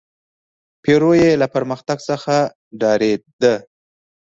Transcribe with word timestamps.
پیرو 0.83 1.11
یې 1.21 1.29
له 1.41 1.47
پرمختګ 1.55 1.97
څخه 2.09 2.35
ډارېد. 2.79 3.23